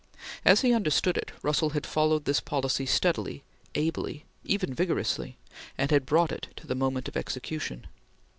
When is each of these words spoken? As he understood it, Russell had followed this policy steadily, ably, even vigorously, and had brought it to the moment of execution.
As 0.43 0.61
he 0.61 0.73
understood 0.73 1.15
it, 1.15 1.31
Russell 1.43 1.69
had 1.77 1.85
followed 1.85 2.25
this 2.25 2.39
policy 2.39 2.87
steadily, 2.87 3.43
ably, 3.75 4.25
even 4.43 4.73
vigorously, 4.73 5.37
and 5.77 5.91
had 5.91 6.07
brought 6.07 6.31
it 6.31 6.47
to 6.55 6.65
the 6.65 6.73
moment 6.73 7.07
of 7.07 7.15
execution. 7.15 7.85